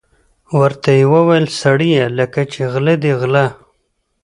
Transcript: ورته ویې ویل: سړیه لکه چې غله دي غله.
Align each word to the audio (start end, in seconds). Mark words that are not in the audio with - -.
ورته 0.59 0.89
ویې 0.95 1.21
ویل: 1.27 1.47
سړیه 1.61 2.05
لکه 2.19 2.41
چې 2.51 2.59
غله 2.71 2.93
دي 3.03 3.11
غله. 3.21 3.45